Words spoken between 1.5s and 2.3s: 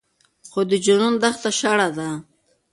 شړه ده